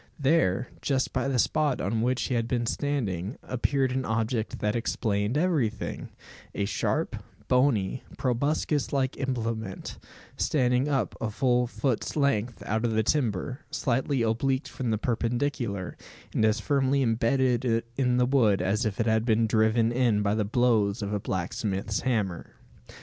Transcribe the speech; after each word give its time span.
There, 0.19 0.69
just 0.81 1.13
by 1.13 1.27
the 1.27 1.37
spot 1.37 1.79
on 1.79 2.01
which 2.01 2.23
he 2.23 2.33
had 2.33 2.47
been 2.47 2.65
standing, 2.65 3.37
appeared 3.43 3.91
an 3.91 4.03
object 4.03 4.57
that 4.57 4.75
explained 4.75 5.37
everything: 5.37 6.09
a 6.55 6.65
sharp, 6.65 7.17
bony, 7.47 8.01
proboscis 8.17 8.91
like 8.91 9.15
implement, 9.19 9.99
standing 10.37 10.87
up 10.89 11.15
a 11.21 11.29
full 11.29 11.67
foot's 11.67 12.15
length 12.15 12.63
out 12.65 12.83
of 12.83 12.93
the 12.95 13.03
timber, 13.03 13.59
slightly 13.69 14.21
obliqued 14.21 14.67
from 14.67 14.89
the 14.89 14.97
perpendicular, 14.97 15.95
and 16.33 16.43
as 16.45 16.59
firmly 16.59 17.03
imbedded 17.03 17.83
in 17.95 18.17
the 18.17 18.25
wood 18.25 18.59
as 18.59 18.87
if 18.87 18.99
it 18.99 19.05
had 19.05 19.23
been 19.23 19.45
driven 19.45 19.91
in 19.91 20.23
by 20.23 20.33
the 20.33 20.43
blows 20.43 21.03
of 21.03 21.13
a 21.13 21.19
blacksmith's 21.19 21.99
hammer! 21.99 22.55